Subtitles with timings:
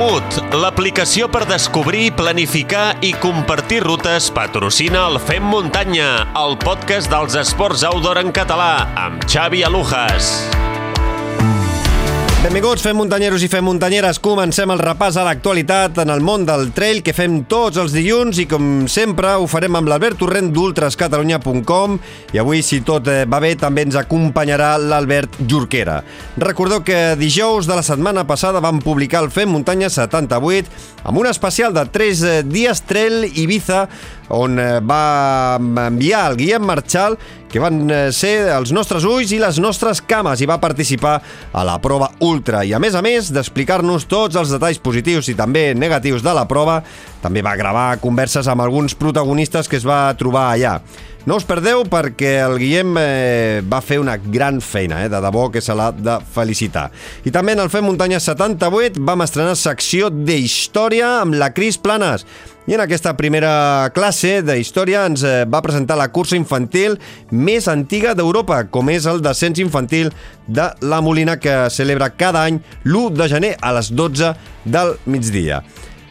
[0.00, 6.08] Komoot, l'aplicació per descobrir, planificar i compartir rutes, patrocina el Fem Muntanya,
[6.40, 8.72] el podcast dels esports outdoor en català,
[9.04, 10.32] amb Xavi Alujas.
[12.40, 14.16] Benvinguts, fem muntanyeros i fem muntanyeres.
[14.24, 18.38] Comencem el repàs a l'actualitat en el món del trail que fem tots els dilluns
[18.40, 21.98] i com sempre ho farem amb l'Albert Torrent d'ultrascatalunya.com
[22.32, 25.98] i avui, si tot eh, va bé, també ens acompanyarà l'Albert Jorquera.
[26.40, 31.28] Recordeu que dijous de la setmana passada vam publicar el Fem Muntanya 78 amb un
[31.28, 33.84] especial de 3 eh, dies trail Ibiza
[34.30, 37.18] on eh, va enviar el Guillem Marchal
[37.50, 41.16] que van ser els nostres ulls i les nostres cames i va participar
[41.50, 42.62] a la prova Ultra.
[42.62, 46.46] I a més a més d'explicar-nos tots els detalls positius i també negatius de la
[46.46, 46.78] prova,
[47.24, 50.78] també va gravar converses amb alguns protagonistes que es va trobar allà.
[51.28, 55.50] No us perdeu perquè el Guillem eh, va fer una gran feina, eh, de debò
[55.52, 56.86] que se l'ha de felicitar.
[57.28, 62.24] I també en el Fem Muntanya 78 vam estrenar secció d'història amb la Cris Planes.
[62.70, 67.00] I en aquesta primera classe de història ens eh, va presentar la cursa infantil
[67.34, 70.12] més antiga d'Europa, com és el descens infantil
[70.46, 74.30] de la Molina, que celebra cada any l'1 de gener a les 12
[74.70, 75.64] del migdia.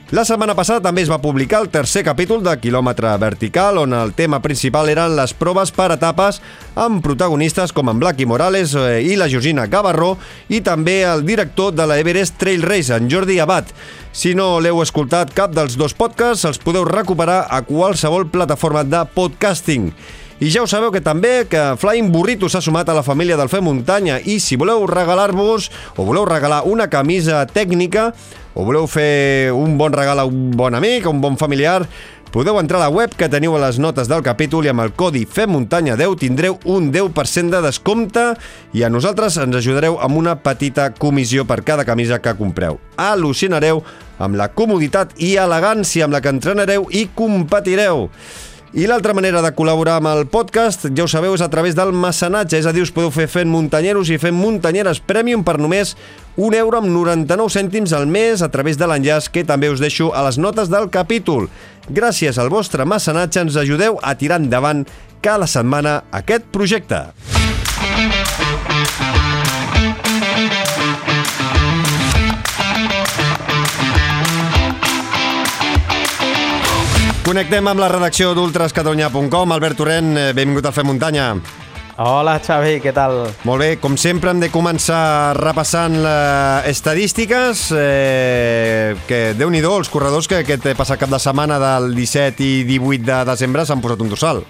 [0.09, 4.15] La setmana passada també es va publicar el tercer capítol de Quilòmetre Vertical, on el
[4.17, 6.39] tema principal eren les proves per etapes
[6.73, 10.15] amb protagonistes com en Blaqui Morales eh, i la Josina Gavarró
[10.49, 13.69] i també el director de la Everest Trail Race, en Jordi Abad.
[14.09, 19.03] Si no l'heu escoltat cap dels dos podcasts, els podeu recuperar a qualsevol plataforma de
[19.13, 19.91] podcasting.
[20.39, 23.49] I ja ho sabeu que també que Flying Burrito s'ha sumat a la família del
[23.51, 28.13] Fem Muntanya i si voleu regalar-vos o voleu regalar una camisa tècnica
[28.53, 31.83] o voleu fer un bon regal a un bon amic, a un bon familiar,
[32.31, 34.93] podeu entrar a la web que teniu a les notes del capítol i amb el
[34.97, 38.25] codi FEMMUNTANYA10 tindreu un 10% de descompte
[38.77, 42.77] i a nosaltres ens ajudareu amb una petita comissió per cada camisa que compreu.
[42.97, 43.81] Al·lucinareu
[44.19, 48.09] amb la comoditat i elegància amb la que entrenareu i competireu.
[48.69, 51.89] I l'altra manera de col·laborar amb el podcast, ja ho sabeu, és a través del
[51.89, 55.95] mecenatge, és a dir, us podeu fer fent muntanyeros i fent muntanyeres premium per només
[56.37, 60.11] un euro amb 99 cèntims al mes a través de l'enllaç que també us deixo
[60.13, 61.49] a les notes del capítol.
[61.89, 64.85] Gràcies al vostre mecenatge ens ajudeu a tirar endavant
[65.25, 67.38] cada setmana aquest projecte.
[77.29, 79.51] Connectem amb la redacció d'ultrascatalunya.com.
[79.53, 81.27] Albert Torrent, eh, benvingut al Fem Muntanya.
[82.01, 83.19] Hola, Xavi, què tal?
[83.45, 89.89] Molt bé, com sempre hem de començar repassant les estadístiques, eh, que déu nhi els
[89.93, 94.01] corredors que aquest passat cap de setmana del 17 i 18 de desembre s'han posat
[94.01, 94.41] un dorsal.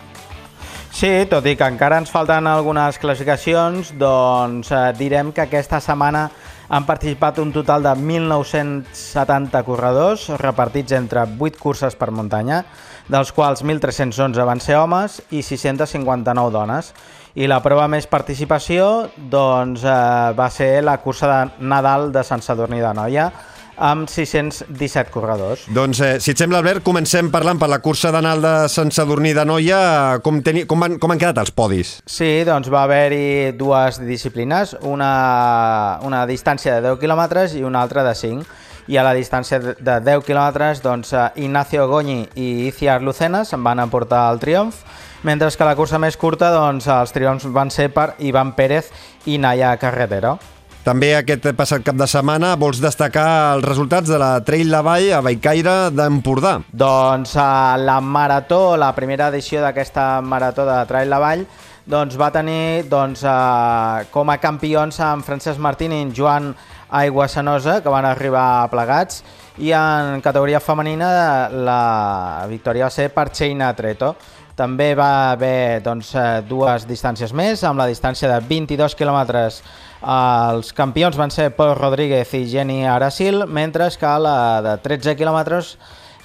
[0.94, 6.30] Sí, tot i que encara ens falten algunes classificacions, doncs eh, direm que aquesta setmana
[6.70, 12.64] han participat un total de 1.970 corredors repartits entre 8 curses per muntanya,
[13.10, 16.94] dels quals 1.311 van ser homes i 659 dones.
[17.34, 22.42] I la prova més participació doncs, eh, va ser la cursa de Nadal de Sant
[22.46, 23.32] Sadurní de Noia,
[23.80, 25.64] amb 617 corredors.
[25.74, 29.34] Doncs, eh, si et sembla, Albert, comencem parlant per la cursa d'anal de Sant Sadurní
[29.34, 30.20] de Noia.
[30.24, 30.66] Com, teni...
[30.70, 31.96] com, van, com han quedat els podis?
[32.06, 38.04] Sí, doncs va haver-hi dues disciplines, una, una distància de 10 quilòmetres i una altra
[38.04, 38.46] de 5.
[38.90, 43.80] I a la distància de 10 quilòmetres, doncs, Ignacio Goñi i Iciar Lucena se'n van
[43.80, 44.82] emportar el triomf,
[45.24, 48.90] mentre que la cursa més curta, doncs, els triomfs van ser per Ivan Pérez
[49.30, 50.40] i Naya Carretero.
[50.80, 55.10] També aquest passat cap de setmana vols destacar els resultats de la Trail La Vall
[55.12, 56.54] a Baicaire d'Empordà.
[56.72, 61.44] Doncs a la marató, la primera edició d'aquesta marató de Trail La Vall,
[61.90, 66.54] doncs va tenir doncs, eh, com a campions en Francesc Martín i en Joan
[66.90, 69.24] Aiguasanosa, que van arribar plegats,
[69.60, 74.16] i en categoria femenina la victòria va ser per Cheina Treto.
[74.56, 79.62] També va haver doncs, eh, dues distàncies més, amb la distància de 22 quilòmetres
[80.00, 85.78] els campions van ser Pol Rodríguez i Jenny Arasil, mentre que la de 13 quilòmetres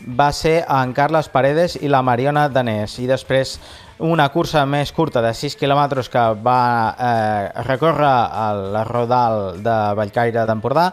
[0.04, 2.98] va ser en Carles Paredes i la Mariona Danés.
[2.98, 3.58] I després
[3.98, 8.14] una cursa més curta de 6 quilòmetres que va eh, recórrer
[8.46, 10.92] el Rodal de Vallcaire d'Empordà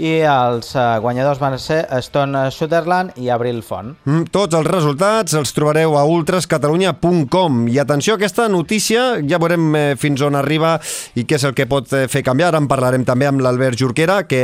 [0.00, 3.92] i els eh, guanyadors van ser Stone Sutherland i Abril Font.
[4.06, 9.84] Mm, tots els resultats els trobareu a ultrascatalunya.com i atenció, aquesta notícia ja veurem eh,
[10.00, 10.78] fins on arriba
[11.18, 12.52] i què és el que pot eh, fer canviar.
[12.52, 14.42] Ara en parlarem també amb l'Albert Jorquera, que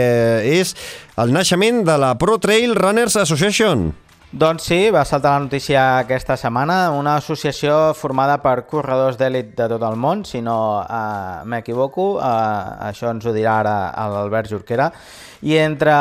[0.48, 0.74] és
[1.18, 3.90] el naixement de la Pro Trail Runners Association.
[4.28, 9.68] Doncs sí, va saltar la notícia aquesta setmana, una associació formada per corredors d'èlit de
[9.72, 13.72] tot el món, si no eh, m'equivoco, eh, això ens ho dirà ara
[14.12, 14.90] l'Albert Jorquera,
[15.40, 15.94] i entre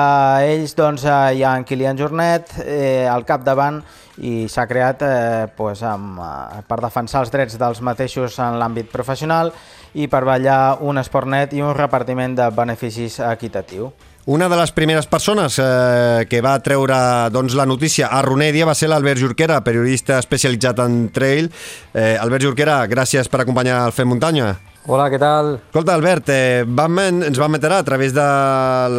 [0.44, 3.80] ells doncs, eh, hi ha en Kilian Jornet eh, al capdavant
[4.20, 8.92] i s'ha creat eh, pues, amb, eh, per defensar els drets dels mateixos en l'àmbit
[8.92, 9.54] professional
[9.96, 13.88] i per ballar un esport net i un repartiment de beneficis equitatiu.
[14.28, 16.98] Una de les primeres persones eh, que va treure
[17.32, 21.48] doncs, la notícia a Runèdia va ser l'Albert Jorquera, periodista especialitzat en trail.
[21.96, 24.58] Eh, Albert Jorquera, gràcies per acompanyar el Fem Muntanya.
[24.88, 25.54] Hola, què tal?
[25.70, 28.28] Escolta, Albert, eh, vam, ens vam meter a través de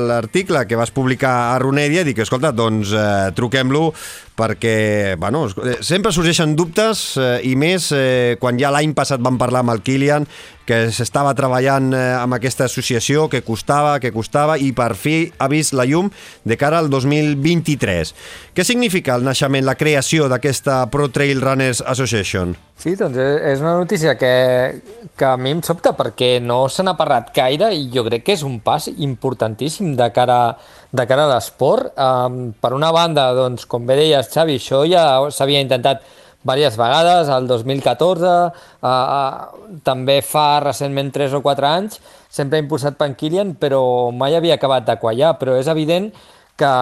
[0.09, 3.91] l'article que vas publicar a Runèdia i dic, escolta, doncs eh, truquem-lo
[4.39, 5.47] perquè bueno,
[5.81, 9.85] sempre sorgeixen dubtes eh, i més eh, quan ja l'any passat vam parlar amb el
[9.85, 10.29] Kilian
[10.69, 15.49] que s'estava treballant eh, amb aquesta associació, que costava, que costava, i per fi ha
[15.49, 16.11] vist la llum
[16.45, 18.13] de cara al 2023.
[18.53, 22.57] Què significa el naixement, la creació d'aquesta Pro Trail Runners Association?
[22.79, 24.29] Sí, doncs és una notícia que,
[25.19, 28.37] que a mi em sobta perquè no se n'ha parlat gaire i jo crec que
[28.37, 30.39] és un pas importantíssim de cara,
[30.93, 31.91] de cara a l'esport.
[31.99, 36.07] Um, per una banda, doncs, com bé deies, Xavi, això ja s'havia intentat
[36.43, 42.01] diverses vegades, el 2014, uh, uh, també fa recentment 3 o 4 anys,
[42.31, 46.13] sempre impulsat Pankilian, però mai havia acabat de quallar, però és evident
[46.59, 46.73] que,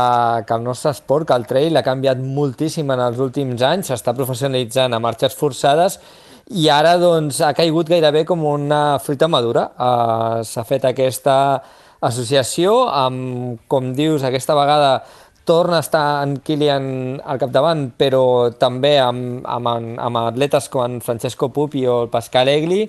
[0.46, 4.14] que el nostre esport, que el trail, ha canviat moltíssim en els últims anys, s'està
[4.16, 5.98] professionalitzant a marxes forçades
[6.46, 9.66] i ara doncs, ha caigut gairebé com una fruita madura.
[9.74, 11.36] Uh, S'ha fet aquesta
[12.06, 14.90] associació amb, com dius, aquesta vegada
[15.46, 16.86] torna a estar en Kilian
[17.24, 19.68] al capdavant, però també amb, amb,
[20.02, 22.82] amb atletes com en Francesco Pupi o el Pascal Egli,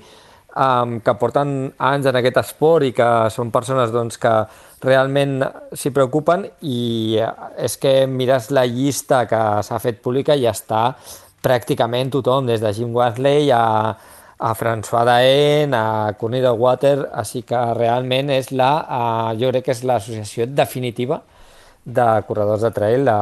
[0.58, 4.34] um, que porten anys en aquest esport i que són persones doncs, que
[4.84, 6.48] realment s'hi preocupen.
[6.66, 7.22] I
[7.62, 10.90] és que mires la llista que s'ha fet pública i està
[11.46, 13.64] pràcticament tothom, des de Jim Wasley a,
[13.94, 19.78] a François Daen, a Courtney Water, així que realment és la, uh, jo crec que
[19.78, 21.22] és l'associació definitiva
[21.88, 23.16] de corredors de trail de,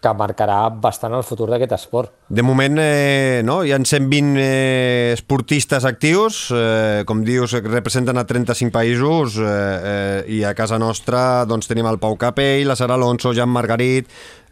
[0.00, 2.10] que marcarà bastant el futur d'aquest esport.
[2.26, 3.60] De moment, eh, no?
[3.62, 10.24] hi ha 120 eh, esportistes actius, eh, com dius, representen a 35 països, eh, eh,
[10.40, 14.08] i a casa nostra doncs, tenim el Pau Capell, la Sara Alonso, Jan Margarit,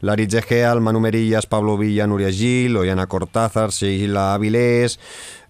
[0.07, 4.99] l'Aritz Egea, el Manu Merillas, Pablo Villa, Núria Gil, Oiana Cortázar, Sheila Avilés,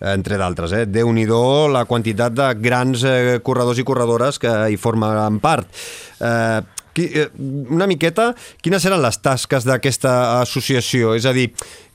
[0.01, 0.73] entre d'altres.
[0.73, 0.87] Eh?
[0.87, 5.69] Déu-n'hi-do la quantitat de grans eh, corredors i corredores que hi formen part.
[6.23, 6.78] Eh,
[7.39, 11.15] una miqueta, quines seran les tasques d'aquesta associació?
[11.19, 11.49] És a dir,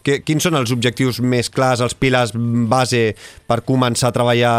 [0.03, 2.33] que, quins són els objectius més clars, els pilars
[2.69, 3.15] base
[3.49, 4.53] per començar a treballar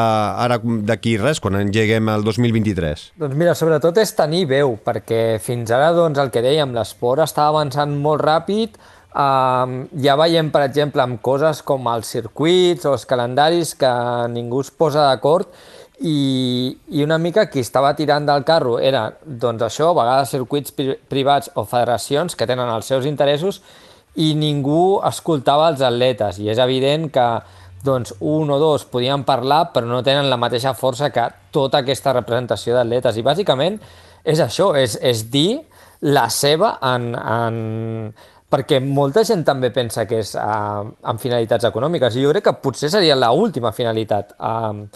[0.47, 3.07] ara d'aquí res, quan engeguem el 2023?
[3.21, 7.49] Doncs mira, sobretot és tenir veu, perquè fins ara, doncs, el que dèiem, l'esport està
[7.53, 8.81] avançant molt ràpid,
[9.15, 13.91] Uh, ja veiem, per exemple, amb coses com els circuits o els calendaris que
[14.33, 15.47] ningú es posa d'acord
[16.01, 20.75] i, i una mica qui estava tirant del carro era, doncs això, a vegades circuits
[20.75, 23.61] pri privats o federacions que tenen els seus interessos
[24.19, 27.29] i ningú escoltava els atletes i és evident que
[27.85, 32.15] doncs un o dos podien parlar però no tenen la mateixa força que tota aquesta
[32.17, 33.79] representació d'atletes i bàsicament
[34.25, 35.61] és això, és, és dir
[36.05, 37.59] la seva en, en,
[38.51, 42.57] perquè molta gent també pensa que és uh, amb finalitats econòmiques i jo crec que
[42.65, 44.35] potser seria l'última finalitat.
[44.39, 44.89] Uh,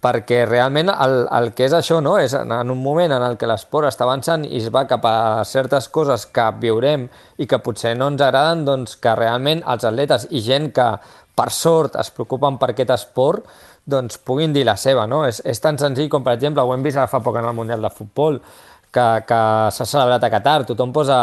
[0.00, 2.16] perquè realment el, el que és això no?
[2.18, 5.44] és en, un moment en el que l'esport està avançant i es va cap a
[5.44, 10.26] certes coses que viurem i que potser no ens agraden, doncs que realment els atletes
[10.30, 10.88] i gent que
[11.36, 13.44] per sort es preocupen per aquest esport
[13.90, 15.06] doncs puguin dir la seva.
[15.10, 15.24] No?
[15.28, 17.56] És, és tan senzill com, per exemple, ho hem vist ara fa poc en el
[17.56, 18.40] Mundial de Futbol,
[18.90, 19.40] que, que
[19.74, 21.18] s'ha celebrat a Qatar, tothom posa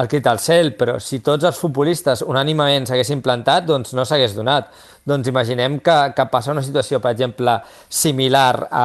[0.00, 4.36] el crit al cel, però si tots els futbolistes unànimament s'haguessin plantat, doncs no s'hagués
[4.36, 4.70] donat.
[5.06, 7.56] Doncs imaginem que, que passa una situació, per exemple,
[7.88, 8.84] similar a,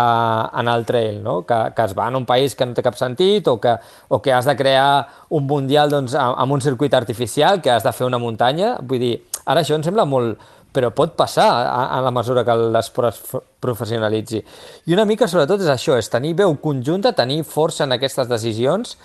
[0.62, 1.41] en el trail, no?
[1.48, 3.75] que, que es va en un país que no té cap sentit o que,
[4.10, 5.05] o que has de crear
[5.36, 8.75] un mundial doncs, amb un circuit artificial, que has de fer una muntanya.
[8.81, 10.39] Vull dir, ara això em sembla molt,
[10.75, 14.41] però pot passar a, a la mesura que l'esport es professionalitzi.
[14.88, 18.98] I una mica, sobretot, és això, és tenir veu conjunta, tenir força en aquestes decisions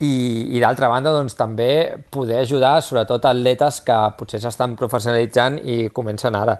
[0.00, 0.14] i,
[0.56, 6.36] i d'altra banda doncs, també poder ajudar sobretot atletes que potser s'estan professionalitzant i comencen
[6.36, 6.58] ara.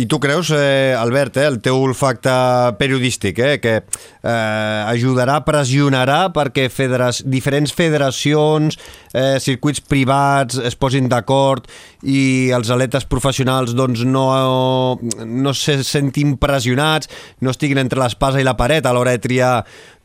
[0.00, 2.32] I tu creus, eh, Albert, eh, el teu olfacte
[2.78, 4.30] periodístic, eh, que eh,
[4.88, 8.78] ajudarà, pressionarà perquè federa diferents federacions,
[9.12, 11.68] eh, circuits privats es posin d'acord
[12.00, 14.24] i els atletes professionals doncs, no,
[15.20, 17.10] no se sentin pressionats,
[17.44, 19.54] no estiguin entre l'espasa i la paret a l'hora de triar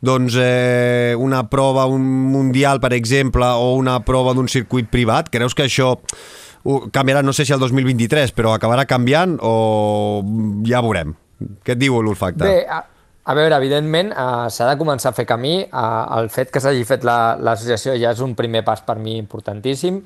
[0.04, 5.32] doncs, eh, una prova un mundial, per exemple, o una prova d'un circuit privat?
[5.32, 5.94] Creus que això
[6.92, 10.22] canviarà, no sé si el 2023, però acabarà canviant o
[10.66, 11.14] ja veurem.
[11.64, 12.44] Què et diu l'olfacte?
[12.44, 12.80] Bé, a,
[13.26, 15.58] a veure, evidentment uh, s'ha de començar a fer camí.
[15.66, 19.18] Uh, el fet que s'hagi fet l'associació la, ja és un primer pas per mi
[19.20, 20.00] importantíssim.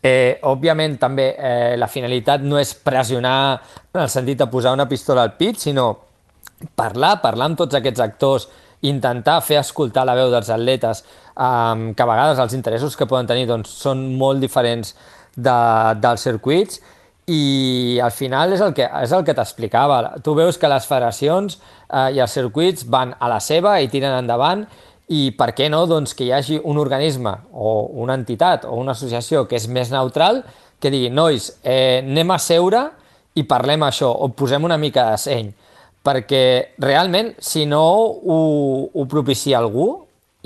[0.00, 3.60] Eh, òbviament, també eh, la finalitat no és pressionar
[3.92, 5.90] en el sentit de posar una pistola al pit, sinó
[6.76, 8.46] parlar, parlar amb tots aquests actors,
[8.88, 13.28] intentar fer escoltar la veu dels atletes, eh, que a vegades els interessos que poden
[13.28, 14.94] tenir doncs, són molt diferents
[15.36, 15.58] de,
[16.00, 16.80] dels circuits
[17.30, 20.00] i al final és el que, és el que t'explicava.
[20.24, 24.16] Tu veus que les federacions eh, i els circuits van a la seva i tiren
[24.18, 24.64] endavant
[25.10, 28.94] i per què no doncs, que hi hagi un organisme o una entitat o una
[28.96, 30.44] associació que és més neutral
[30.80, 32.86] que digui, nois, eh, anem a seure
[33.36, 35.50] i parlem això, o posem una mica de seny.
[36.02, 36.44] Perquè
[36.80, 38.38] realment, si no ho,
[38.88, 39.90] ho propicia algú,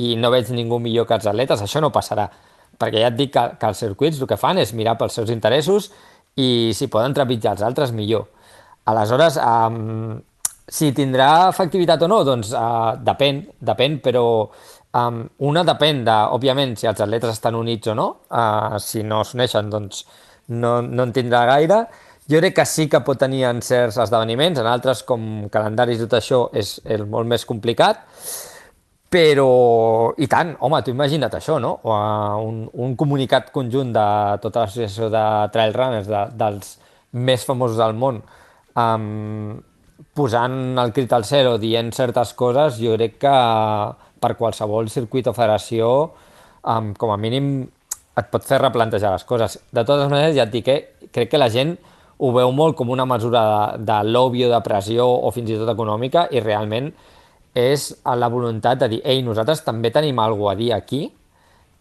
[0.02, 2.26] i no veig ningú millor que els atletes, això no passarà
[2.80, 5.32] perquè ja et dic que, que els circuits el que fan és mirar pels seus
[5.34, 5.90] interessos
[6.40, 8.28] i si poden trepitjar els altres, millor.
[8.90, 10.16] Aleshores, um,
[10.68, 16.74] si tindrà efectivitat o no, doncs uh, depèn, depèn, però um, una depèn de, òbviament,
[16.80, 20.04] si els atletes estan units o no, uh, si no s'uneixen, doncs
[20.48, 21.84] no, no en tindrà gaire.
[22.30, 26.06] Jo crec que sí que pot tenir en certs esdeveniments, en altres, com calendaris i
[26.06, 28.00] tot això, és, és molt més complicat,
[29.14, 31.76] però, i tant, home, tu imagina't això, no?
[31.85, 34.06] Un, un comunicat conjunt de
[34.42, 35.23] tota l'associació de
[35.54, 36.73] trail runners, de, dels
[37.14, 38.18] més famosos del món,
[38.75, 39.54] um,
[40.18, 43.37] posant el crit al cel o dient certes coses, jo crec que
[44.25, 45.94] per qualsevol circuit o federació,
[46.75, 47.54] um, com a mínim,
[48.18, 49.61] et pot fer replantejar les coses.
[49.71, 50.80] De totes maneres, ja et dic eh,
[51.14, 51.76] crec que la gent
[52.18, 55.59] ho veu molt com una mesura de, de lobby o de pressió o fins i
[55.61, 56.90] tot econòmica i realment
[57.54, 61.04] és la voluntat de dir, ei, nosaltres també tenim alguna a dir aquí,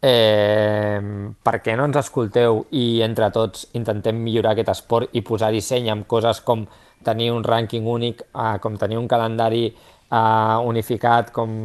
[0.04, 1.00] eh,
[1.44, 5.90] per què no ens escolteu i entre tots intentem millorar aquest esport i posar disseny
[5.90, 6.68] amb coses com
[7.04, 11.58] tenir un rànquing únic, eh, com tenir un calendari eh, unificat, com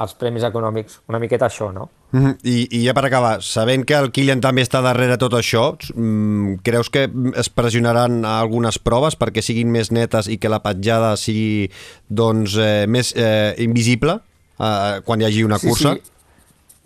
[0.00, 1.88] els premis econòmics, una miqueta això, no?
[2.12, 2.36] Mm -hmm.
[2.44, 6.60] I, I ja per acabar, sabent que el Kilian també està darrere tot això, mm,
[6.62, 11.70] creus que es pressionaran algunes proves perquè siguin més netes i que la petjada sigui
[12.08, 14.20] doncs, eh, més eh, invisible
[14.60, 15.94] eh, quan hi hagi una cursa?
[15.94, 16.10] Sí, sí.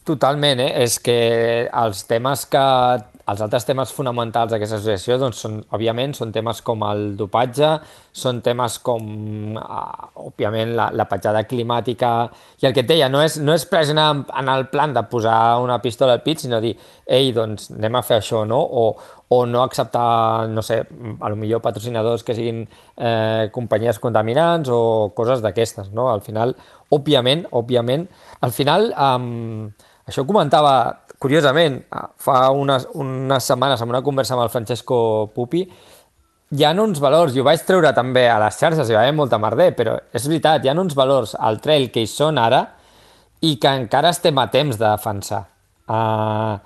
[0.04, 0.84] Totalment, eh?
[0.84, 2.62] és que els temes que
[3.26, 7.72] els altres temes fonamentals d'aquesta associació, doncs, són, òbviament, són temes com el dopatge,
[8.14, 9.08] són temes com,
[9.58, 12.12] uh, òbviament, la, la petjada climàtica,
[12.62, 15.58] i el que et deia, no és, no és pressionar en el plan de posar
[15.64, 18.60] una pistola al pit, sinó dir, ei, doncs, anem a fer això, no?
[18.62, 18.86] O,
[19.34, 25.10] o no acceptar, no sé, a lo millor patrocinadors que siguin eh, companyies contaminants o
[25.18, 26.12] coses d'aquestes, no?
[26.12, 26.54] Al final,
[26.94, 28.06] òbviament, òbviament,
[28.46, 29.66] al final, um,
[30.06, 30.76] això comentava
[31.22, 31.80] curiosament,
[32.22, 34.98] fa unes, unes setmanes en una conversa amb el Francesco
[35.34, 35.64] Pupi,
[36.54, 39.16] hi ha uns valors, i ho vaig treure també a les xarxes, i va haver
[39.18, 42.62] molta merder, però és veritat, hi ha uns valors al trail que hi són ara
[43.42, 45.42] i que encara estem a temps de defensar.
[45.86, 46.56] Uh,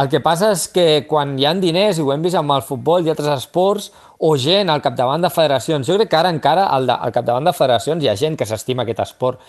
[0.00, 2.64] el que passa és que quan hi han diners, i ho hem vist amb el
[2.66, 6.66] futbol i altres esports, o gent al capdavant de federacions, jo crec que ara encara
[6.72, 9.40] al, de, al capdavant de federacions hi ha gent que s'estima aquest esport,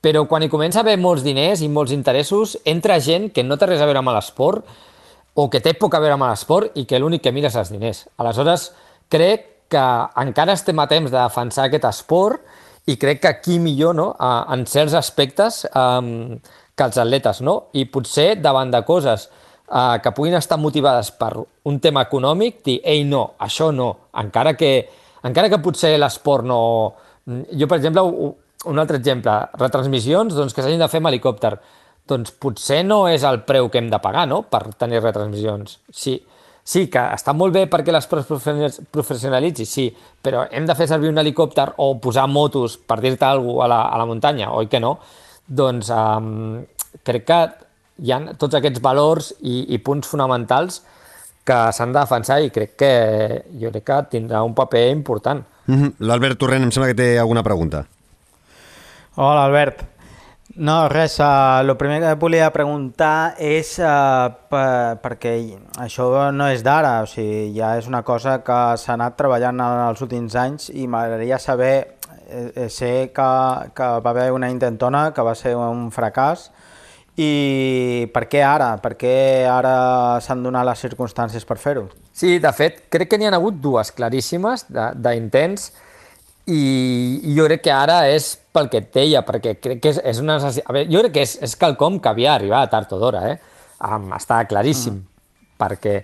[0.00, 3.58] però quan hi comença a haver molts diners i molts interessos, entra gent que no
[3.60, 4.64] té res a veure amb l'esport
[5.34, 7.70] o que té poc a veure amb l'esport i que l'únic que mira és els
[7.72, 8.06] diners.
[8.18, 8.70] Aleshores,
[9.12, 9.84] crec que
[10.22, 12.42] encara estem a temps de defensar aquest esport
[12.90, 16.40] i crec que aquí millor, no?, en certs aspectes, um,
[16.74, 17.70] que els atletes, no?
[17.76, 19.28] I potser davant de coses
[19.68, 24.56] uh, que puguin estar motivades per un tema econòmic, dir, ei, no, això no, encara
[24.58, 24.72] que,
[25.28, 26.60] encara que potser l'esport no...
[27.30, 28.02] Jo, per exemple,
[28.66, 31.54] un altre exemple, retransmissions doncs, que s'hagin de fer amb helicòpter.
[32.10, 34.42] Doncs potser no és el preu que hem de pagar no?
[34.42, 35.78] per tenir retransmissions.
[35.94, 36.18] Sí,
[36.64, 39.86] sí que està molt bé perquè les professionalitzi, sí,
[40.22, 43.80] però hem de fer servir un helicòpter o posar motos, per dir-te alguna a la,
[43.94, 44.96] a la muntanya, oi que no?
[45.46, 46.60] Doncs um,
[47.06, 47.40] crec que
[48.00, 50.82] hi ha tots aquests valors i, i punts fonamentals
[51.46, 52.92] que s'han de defensar i crec que
[53.60, 55.42] jo crec que tindrà un paper important.
[55.66, 55.92] Mm -hmm.
[56.06, 57.86] L'Albert Torrent em sembla que té alguna pregunta.
[59.16, 59.82] Hola, Albert.
[60.54, 65.32] No, res, uh, el primer que volia preguntar és uh, per, perquè
[65.82, 69.82] això no és d'ara, o sigui, ja és una cosa que s'ha anat treballant en
[69.88, 71.74] els últims anys i m'agradaria saber,
[72.28, 73.28] eh, eh, sé que,
[73.74, 76.46] que va haver una intentona que va ser un fracàs
[77.18, 78.76] i per què ara?
[78.78, 79.14] Per què
[79.50, 81.88] ara s'han donat les circumstàncies per fer-ho?
[82.14, 85.72] Sí, de fet, crec que n'hi ha hagut dues claríssimes d'intents,
[86.46, 90.00] i, i jo crec que ara és pel que et deia, perquè crec que és,
[90.12, 90.70] és una necessitat...
[90.70, 93.38] A veure, jo crec que és, és quelcom que havia arribat tard o d'hora, eh?
[93.86, 94.98] Um, està claríssim.
[94.98, 95.06] Mm.
[95.60, 95.94] Perquè,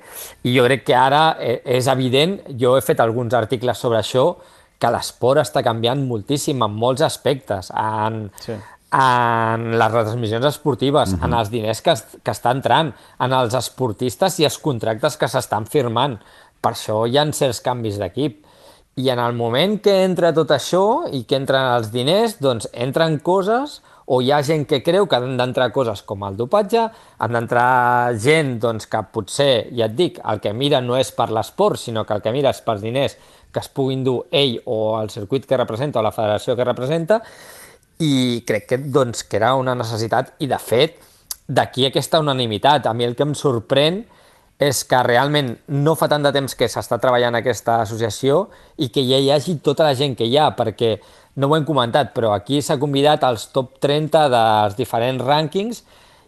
[0.44, 4.28] I jo crec que ara eh, és evident, jo he fet alguns articles sobre això,
[4.76, 8.52] que l'esport està canviant moltíssim en molts aspectes, en, sí.
[8.92, 11.24] en les retransmissions esportives, mm -hmm.
[11.24, 15.66] en els diners que, que està entrant, en els esportistes i els contractes que s'estan
[15.66, 16.18] firmant.
[16.60, 18.44] Per això hi ha certs canvis d'equip.
[18.96, 23.18] I en el moment que entra tot això i que entren els diners, doncs entren
[23.20, 26.86] coses o hi ha gent que creu que han d'entrar coses com el dopatge,
[27.18, 31.28] han d'entrar gent doncs, que potser, ja et dic, el que mira no és per
[31.28, 33.18] l'esport, sinó que el que mira és pels diners
[33.52, 37.20] que es puguin dur ell o el circuit que representa o la federació que representa,
[38.00, 40.98] i crec que, doncs, que era una necessitat, i de fet,
[41.48, 42.86] d'aquí aquesta unanimitat.
[42.86, 44.02] A mi el que em sorprèn
[44.58, 48.46] que realment no fa tant de temps que s'està treballant aquesta associació
[48.80, 50.96] i que ja hi hagi tota la gent que hi ha, perquè
[51.36, 55.82] no ho hem comentat, però aquí s'ha convidat als top 30 dels diferents rànquings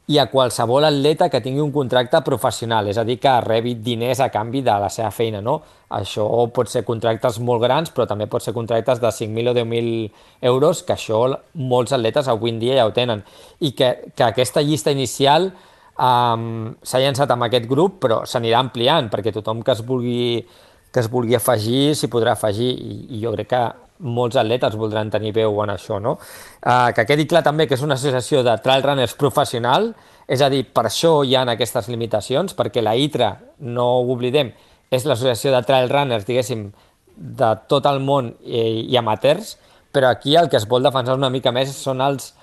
[0.09, 4.21] i a qualsevol atleta que tingui un contracte professional, és a dir, que rebi diners
[4.25, 5.43] a canvi de la seva feina.
[5.45, 5.59] No?
[5.93, 10.49] Això pot ser contractes molt grans, però també pot ser contractes de 5.000 o 10.000
[10.53, 11.21] euros, que això
[11.53, 13.25] molts atletes avui en dia ja ho tenen.
[13.61, 15.51] I que, que aquesta llista inicial
[15.99, 20.45] Um, S'ha llançat amb aquest grup, però s'anirà ampliant, perquè tothom que es vulgui,
[20.95, 23.63] que es vulgui afegir s'hi podrà afegir, i, i jo crec que
[23.99, 25.99] molts atletes voldran tenir veu en això.
[26.03, 26.17] No?
[26.63, 29.91] Uh, que quedi clar també que és una associació de trail runners professional,
[30.29, 33.33] és a dir, per això hi ha aquestes limitacions, perquè la ITRA,
[33.67, 34.53] no ho oblidem,
[34.91, 36.69] és l'associació de trail runners, diguéssim,
[37.19, 39.57] de tot el món i, i amateurs,
[39.93, 42.35] però aquí el que es vol defensar una mica més són els,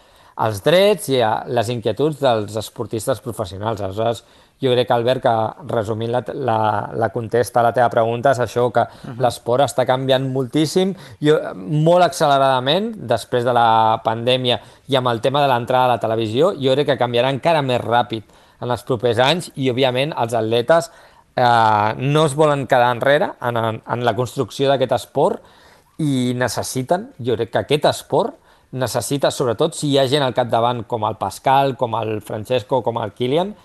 [0.43, 1.21] els drets i
[1.55, 3.79] les inquietuds dels esportistes professionals.
[3.81, 4.23] Aleshores,
[4.61, 5.33] jo crec, Albert, que
[5.71, 6.57] resumint la, la,
[6.95, 9.17] la contesta a la teva pregunta és això, que uh -huh.
[9.19, 15.41] l'esport està canviant moltíssim, jo, molt acceleradament, després de la pandèmia i amb el tema
[15.41, 18.23] de l'entrada a la televisió, jo crec que canviarà encara més ràpid
[18.61, 20.91] en els propers anys i, òbviament, els atletes
[21.35, 25.41] eh, no es volen quedar enrere en, en, en la construcció d'aquest esport
[25.97, 28.35] i necessiten, jo crec que aquest esport
[28.75, 32.99] necessita, sobretot si hi ha gent al capdavant com el Pascal, com el Francesco, com
[33.01, 33.55] el Kilian,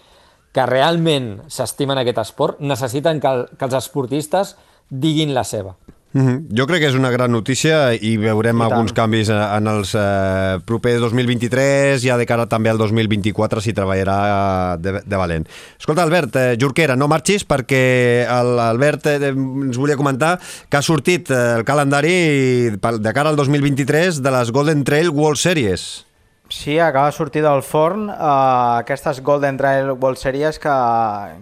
[0.55, 4.57] que realment s'estimen aquest esport, necessiten que, el, que els esportistes
[4.91, 5.77] diguin la seva.
[6.13, 6.59] Mm -hmm.
[6.59, 10.59] Jo crec que és una gran notícia i veurem I alguns canvis en els eh,
[10.65, 15.47] propers 2023, ja de cara també al 2024 s'hi treballarà de, de valent.
[15.79, 21.31] Escolta, Albert, eh, Jurquera, no marxis perquè l'Albert eh, ens volia comentar que ha sortit
[21.31, 26.10] eh, el calendari de cara al 2023 de les Golden Trail World Series.
[26.53, 30.73] Sí, acaba de sortir del forn uh, aquestes Golden Trail World Series que,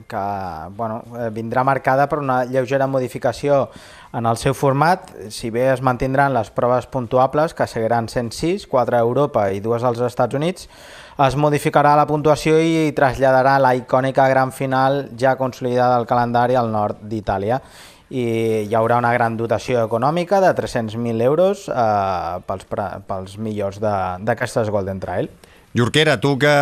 [0.06, 0.24] que
[0.76, 3.70] bueno, eh, vindrà marcada per una lleugera modificació
[4.12, 9.00] en el seu format, si bé es mantindran les proves puntuables, que seguiran 106, 4
[9.00, 10.68] a Europa i 2 als Estats Units,
[11.24, 16.68] es modificarà la puntuació i traslladarà la icònica gran final ja consolidada al calendari al
[16.68, 17.62] nord d'Itàlia
[18.10, 18.24] i
[18.68, 22.66] hi haurà una gran dotació econòmica de 300.000 euros eh, pels,
[23.08, 25.28] pels millors d'aquestes Golden Trail.
[25.76, 26.52] Jurquera, tu que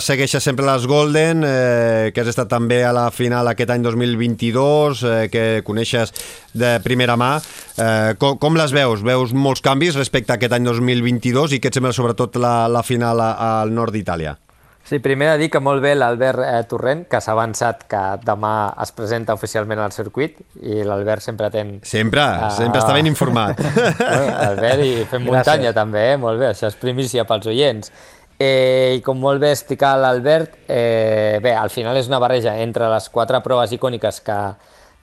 [0.00, 5.02] segueixes sempre les Golden, eh, que has estat també a la final aquest any 2022,
[5.04, 6.14] eh, que coneixes
[6.56, 7.36] de primera mà,
[7.76, 9.04] eh, com, com les veus?
[9.04, 12.82] Veus molts canvis respecte a aquest any 2022 i què et sembla sobretot la, la
[12.82, 14.38] final al nord d'Itàlia?
[14.84, 18.74] Sí, primer de dir que molt bé l'Albert eh, Torrent, que s'ha avançat que demà
[18.84, 21.78] es presenta oficialment al circuit i l'Albert sempre ten...
[21.88, 23.62] Sempre, uh, sempre està ben informat.
[24.50, 25.78] Albert, i fem muntanya Gràcies.
[25.78, 26.18] també, eh?
[26.20, 27.88] molt bé, això és primícia pels oients.
[28.36, 32.90] Eh, I com molt bé explicar l'Albert, eh, bé, al final és una barreja entre
[32.92, 34.38] les quatre proves icòniques que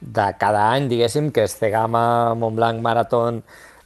[0.02, 3.41] de cada any, diguéssim, que és Cegama, Montblanc, Marathon,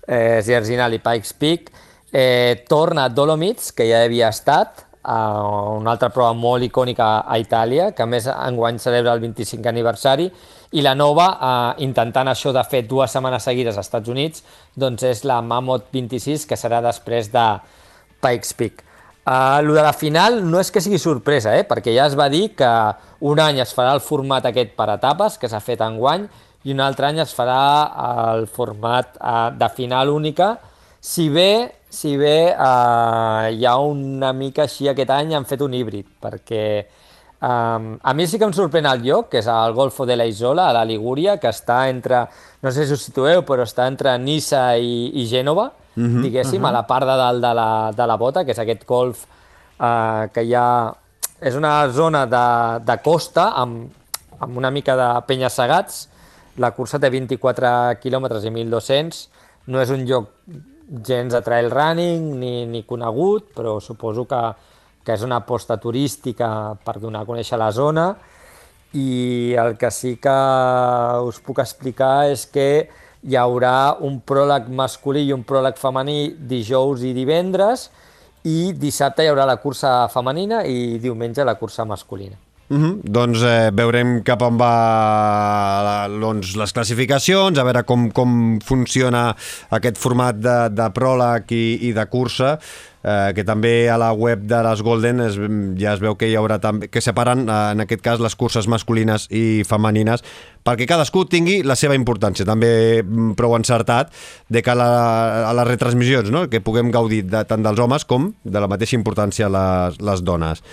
[0.07, 1.71] eh, Zierzinal i Pikes Peak,
[2.11, 7.91] eh, torna Dolomites, que ja havia estat, uh, una altra prova molt icònica a Itàlia,
[7.95, 10.27] que a més enguany celebra el 25 aniversari,
[10.75, 14.43] i la nova, uh, intentant això de fer dues setmanes seguides als Estats Units,
[14.75, 17.45] doncs és la Mammoth 26, que serà després de
[18.25, 18.83] Pikes Peak.
[19.25, 21.63] Uh, lo de la final no és que sigui sorpresa, eh?
[21.65, 22.69] perquè ja es va dir que
[23.25, 26.27] un any es farà el format aquest per etapes, que s'ha fet enguany,
[26.65, 27.59] i un altre any es farà
[28.33, 30.55] el format uh, de final única,
[31.05, 35.73] Si bé, si bé uh, hi ha una mica així aquest any han fet un
[35.73, 36.65] híbrid, perquè
[37.39, 40.27] um, a mi sí que em sorprèn el lloc, que és el Golfo de la
[40.27, 42.25] Isola, a la Ligúria, que està entre,
[42.61, 46.21] no sé si us situeu, però està entre Nissa i, i Gènova, mm -hmm.
[46.27, 46.69] diguéssim, uh -huh.
[46.69, 49.25] a la part de dalt de la, de la bota, que és aquest golf
[49.79, 50.93] uh, que hi ha...
[51.41, 53.91] És una zona de, de costa amb,
[54.39, 56.09] amb una mica de penya-segats.
[56.57, 59.29] La cursa té 24 quilòmetres i 1.200.
[59.67, 60.29] No és un lloc
[61.05, 64.41] gens de trail running ni, ni conegut, però suposo que,
[65.05, 68.09] que és una aposta turística per donar a conèixer la zona
[68.95, 70.35] i el que sí que
[71.27, 72.87] us puc explicar és que
[73.25, 77.89] hi haurà un pròleg masculí i un pròleg femení dijous i divendres
[78.45, 82.37] i dissabte hi haurà la cursa femenina i diumenge la cursa masculina.
[82.69, 82.93] Mm -hmm.
[83.03, 85.74] Doncs eh, veurem cap on va
[86.25, 89.29] doncs, les classificacions, a veure com, com funciona
[89.77, 92.55] aquest format de, de pròleg i, i de cursa,
[93.05, 95.37] eh, que també a la web de les Golden es,
[95.79, 98.67] ja es veu que hi haurà també, que separen eh, en aquest cas les curses
[98.71, 100.25] masculines i femenines
[100.65, 104.13] perquè cadascú tingui la seva importància també mm, prou encertat
[104.49, 104.89] de que la,
[105.51, 106.47] a les retransmissions no?
[106.49, 110.63] que puguem gaudir de, tant dels homes com de la mateixa importància les, les dones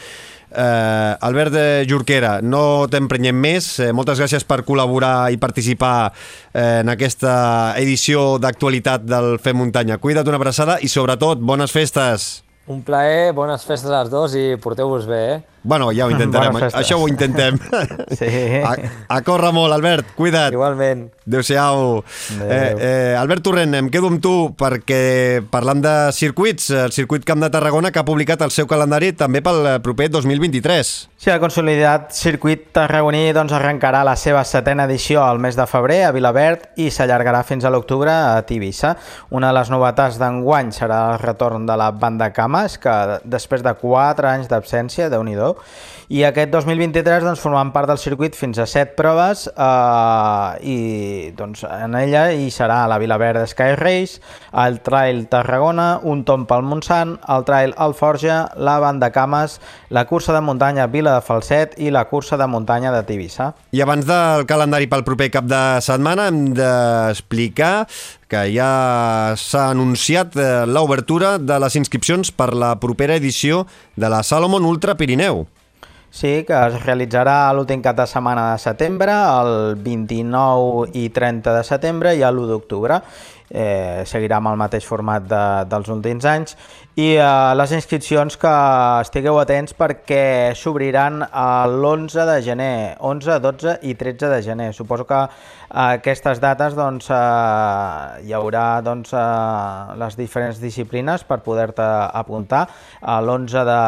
[0.52, 1.56] Eh, Albert
[1.88, 3.68] Jorquera, no t'emprenyem més.
[3.80, 6.12] Eh, moltes gràcies per col·laborar i participar
[6.52, 7.34] eh, en aquesta
[7.80, 9.98] edició d'actualitat del Fem Muntanya.
[10.02, 12.42] Cuida't una abraçada i, sobretot, bones festes.
[12.70, 15.40] Un plaer, bones festes als dos i porteu-vos bé, eh?
[15.62, 17.58] Bueno, ja ho intentarem, això ho intentem.
[18.12, 18.28] Sí.
[18.62, 18.74] A,
[19.16, 20.52] a córrer molt, Albert, cuida't.
[20.52, 21.06] Igualment.
[21.26, 22.02] Adéu-siau.
[22.42, 27.40] Eh, eh, Albert Torrent, em quedo amb tu perquè parlant de circuits, el circuit Camp
[27.42, 30.90] de Tarragona que ha publicat el seu calendari també pel proper 2023.
[31.22, 36.00] Sí, el consolidat circuit tarragoní doncs, arrencarà la seva setena edició al mes de febrer
[36.08, 38.96] a Vilaverd i s'allargarà fins a l'octubre a Tivissa.
[39.30, 43.76] Una de les novetats d'enguany serà el retorn de la banda Cames, que després de
[43.78, 45.58] 4 anys d'absència, de nhi материал.
[46.12, 50.76] I aquest 2023 doncs, formant part del circuit fins a 7 proves eh, i
[51.38, 54.20] doncs, en ella hi serà la Vila Verda Sky Race,
[54.64, 59.56] el Trail Tarragona, un tom pel Montsant, el Trail Alforja, la Banda Cames,
[59.88, 63.54] la cursa de muntanya Vila de Falset i la cursa de muntanya de Tivissa.
[63.72, 67.86] I abans del calendari pel proper cap de setmana hem d'explicar
[68.28, 73.64] que ja s'ha anunciat eh, l'obertura de les inscripcions per la propera edició
[73.96, 75.46] de la Salomon Ultra Pirineu.
[76.12, 81.62] Sí, que es realitzarà l'últim cap de setmana de setembre, el 29 i 30 de
[81.64, 82.98] setembre i l'1 d'octubre.
[83.48, 85.40] Eh, seguirà amb el mateix format de,
[85.72, 86.52] dels últims anys
[86.94, 87.24] i eh,
[87.56, 88.50] les inscripcions que
[89.00, 94.66] estigueu atents perquè s'obriran l'11 de gener, 11, 12 i 13 de gener.
[94.76, 95.20] Suposo que
[95.72, 102.66] aquestes dates doncs, eh, hi haurà doncs, eh, les diferents disciplines per poder-te apuntar.
[103.00, 103.78] L'11 de,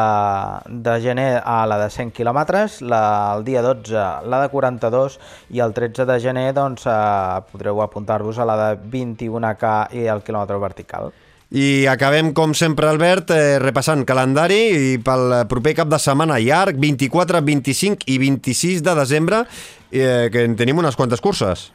[0.87, 5.19] de gener a la de 100 quilòmetres, el dia 12 la de 42
[5.53, 10.25] i el 13 de gener doncs, eh, podreu apuntar-vos a la de 21K i el
[10.25, 11.13] quilòmetre vertical.
[11.55, 16.75] I acabem, com sempre, Albert, eh, repassant calendari i pel proper cap de setmana llarg,
[16.83, 19.45] 24, 25 i 26 de desembre,
[19.87, 21.69] eh, que en tenim unes quantes curses.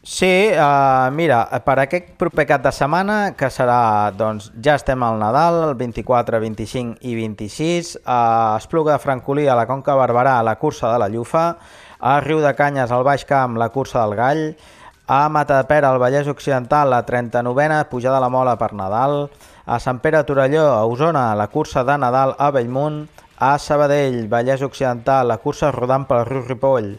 [0.00, 5.20] Sí, uh, mira, per aquest proper cap de setmana, que serà, doncs, ja estem al
[5.20, 10.56] Nadal, el 24, 25 i 26, a Espluga de Francolí, a la Conca Barberà, la
[10.56, 11.58] cursa de la Llufa,
[12.00, 14.44] a Riu de Canyes, al Baix Camp, la cursa del Gall,
[15.08, 19.30] a Matapera, al Vallès Occidental, la 39a pujada a la Mola per Nadal,
[19.64, 23.06] a Sant Pere Torelló, a Osona, la cursa de Nadal a Bellmunt,
[23.38, 26.90] a Sabadell, Vallès Occidental, la cursa rodant pel riu Ripoll,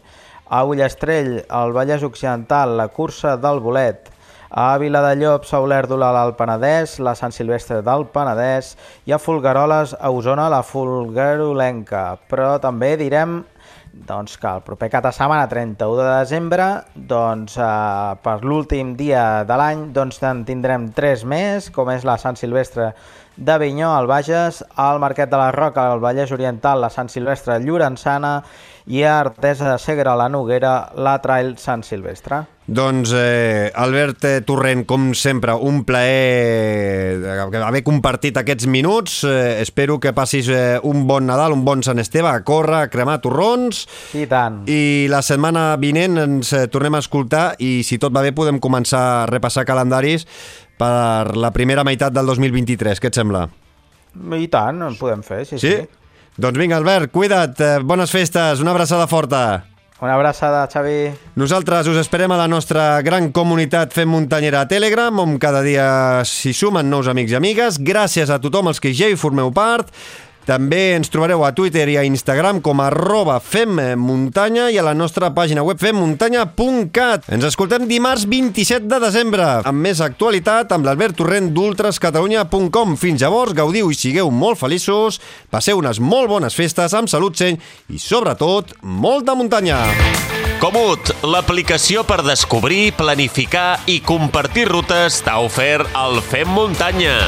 [0.50, 4.10] a Ullastrell, al Vallès Occidental, la cursa del Bolet,
[4.50, 8.74] a Viladellobs, a Olèrdola, al Penedès, la Sant Silvestre del Penedès
[9.06, 12.18] i a Folgueroles, a Osona, la Folguerolenca.
[12.26, 13.44] Però també direm
[13.94, 19.44] doncs que el proper cap de setmana, 31 de desembre, doncs, eh, per l'últim dia
[19.46, 22.94] de l'any, doncs en tindrem tres més, com és la Sant Silvestre
[23.38, 27.60] de Vinyó, al Bages, al Marquet de la Roca, al Vallès Oriental, la Sant Silvestre
[27.64, 28.44] Llorençana
[28.86, 32.44] i a Artesa de Segre, la Noguera, la Trail Sant Silvestre.
[32.70, 39.24] Doncs, eh, Albert eh, Torrent, com sempre, un plaer eh, haver compartit aquests minuts.
[39.26, 42.92] Eh, espero que passis eh, un bon Nadal, un bon Sant Esteve, a córrer, a
[42.94, 43.88] cremar torrons.
[44.14, 44.62] I tant.
[44.70, 48.62] I la setmana vinent ens eh, tornem a escoltar i, si tot va bé, podem
[48.62, 50.28] començar a repassar calendaris
[50.78, 53.02] per la primera meitat del 2023.
[53.02, 53.48] Què et sembla?
[54.38, 55.74] I tant, en podem fer, sí, sí.
[55.74, 56.38] sí?
[56.40, 59.66] Doncs vinga, Albert, cuida't, eh, bones festes, una abraçada forta.
[60.00, 61.12] Una abraçada, Xavi.
[61.36, 65.88] Nosaltres us esperem a la nostra gran comunitat Fem Muntanyera a Telegram, on cada dia
[66.24, 67.82] s'hi sumen nous amics i amigues.
[67.84, 69.92] Gràcies a tothom els que ja hi formeu part.
[70.50, 75.30] També ens trobareu a Twitter i a Instagram com arroba femmuntanya i a la nostra
[75.36, 77.28] pàgina web femmuntanya.cat.
[77.30, 82.98] Ens escoltem dimarts 27 de desembre amb més actualitat amb l'Albert Torrent d'ultrascatalunya.com.
[82.98, 85.22] Fins llavors, gaudiu i sigueu molt feliços,
[85.54, 87.62] passeu unes molt bones festes amb salut seny
[87.94, 89.84] i, sobretot, molta muntanya.
[90.60, 97.20] Comut, l'aplicació per descobrir, planificar i compartir rutes t'ha ofert el Fem Muntanya.